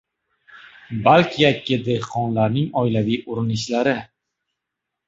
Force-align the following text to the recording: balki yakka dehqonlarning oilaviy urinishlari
balki 1.07 1.37
yakka 1.45 1.77
dehqonlarning 1.89 2.67
oilaviy 2.83 3.23
urinishlari 3.35 3.99